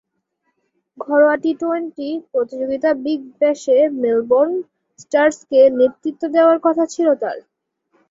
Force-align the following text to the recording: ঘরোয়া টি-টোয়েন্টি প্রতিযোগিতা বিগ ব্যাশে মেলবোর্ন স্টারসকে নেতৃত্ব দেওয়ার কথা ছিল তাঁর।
ঘরোয়া 0.97 1.35
টি-টোয়েন্টি 1.43 2.09
প্রতিযোগিতা 2.31 2.89
বিগ 3.03 3.21
ব্যাশে 3.39 3.77
মেলবোর্ন 4.01 4.51
স্টারসকে 4.99 5.59
নেতৃত্ব 5.79 6.23
দেওয়ার 6.35 6.57
কথা 6.65 6.83
ছিল 6.93 7.07
তাঁর। 7.21 7.37